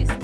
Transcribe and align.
énfasis. 0.00 0.23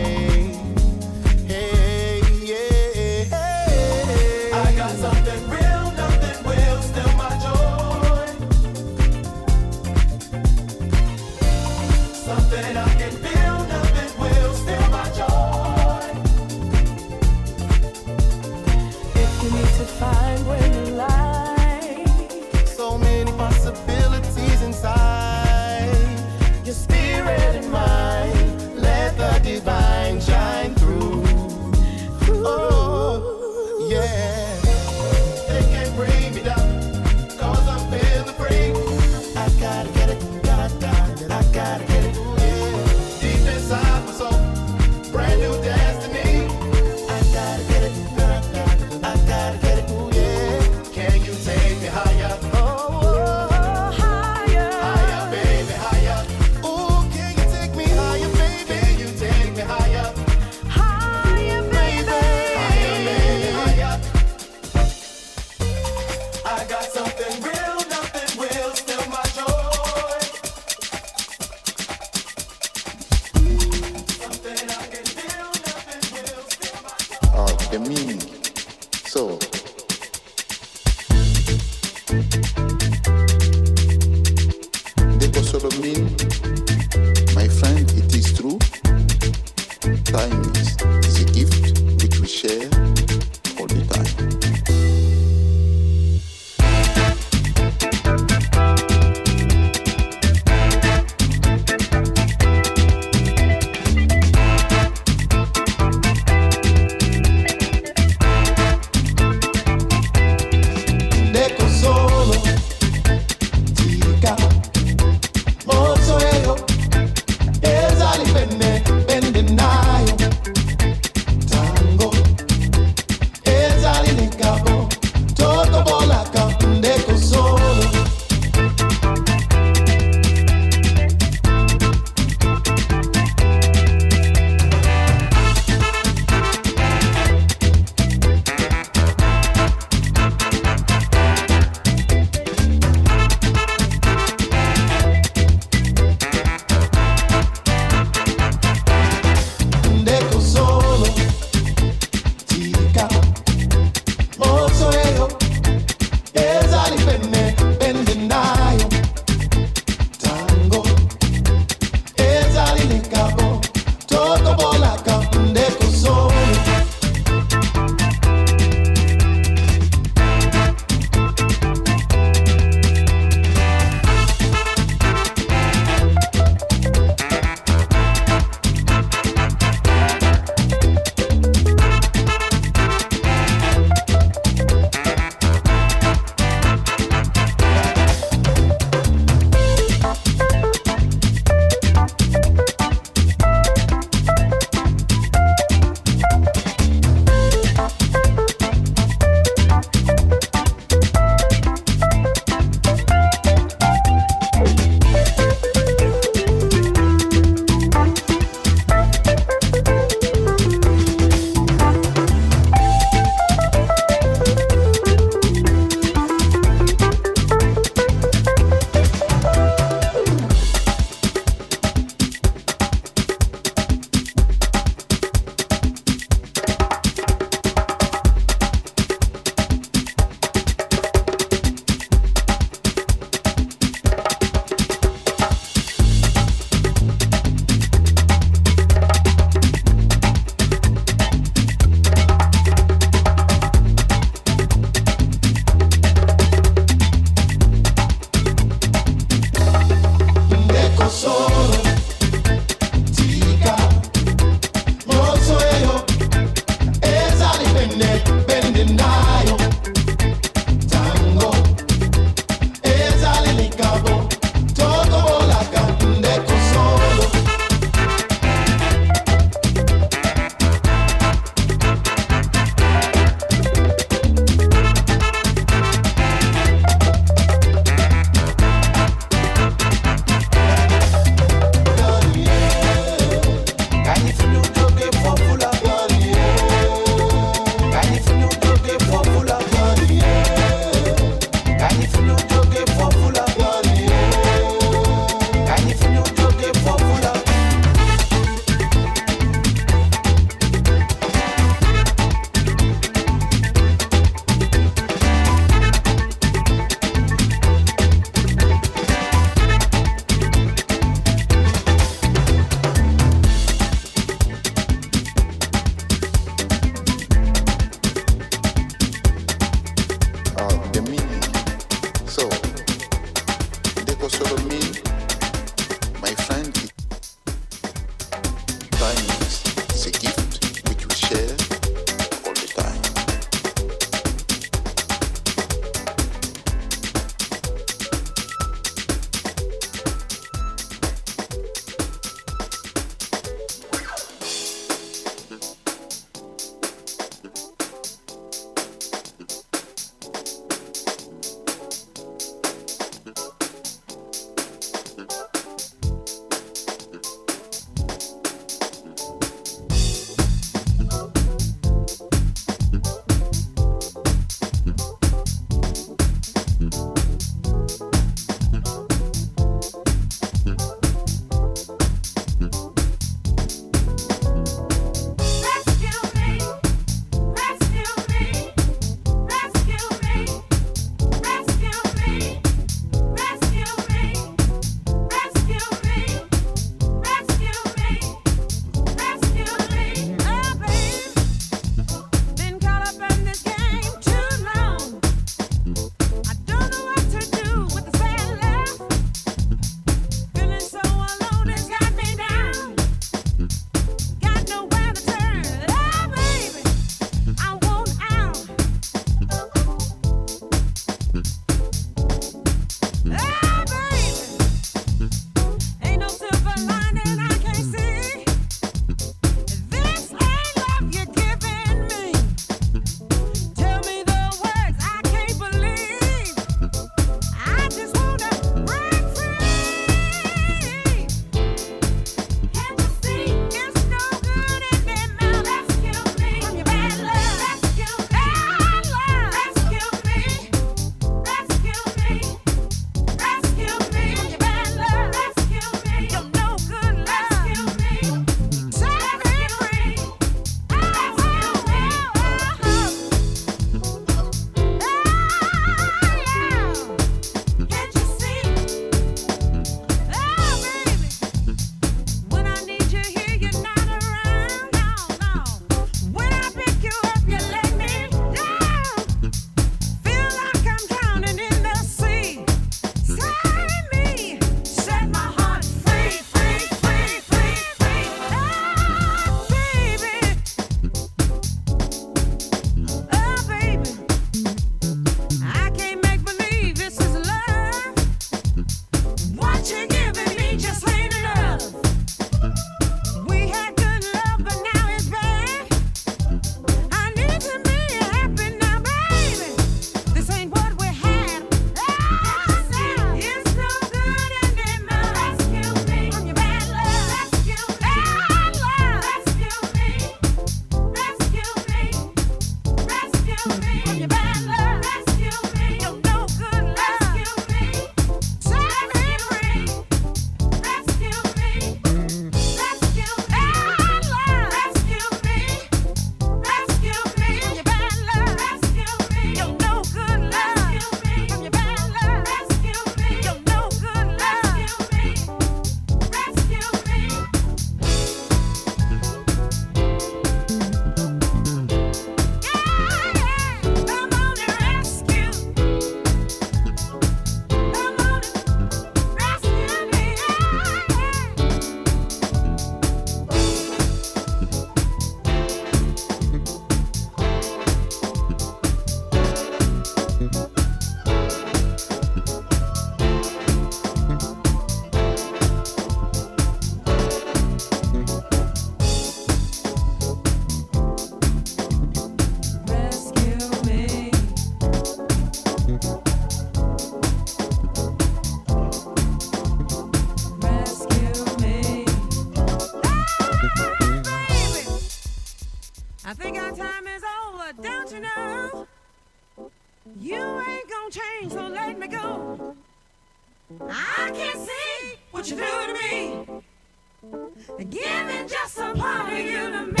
Giving 597.89 598.47
just 598.47 598.77
a 598.77 598.93
part 598.93 599.33
of 599.33 599.39
you 599.39 599.71
to 599.71 599.85
me. 599.87 600.00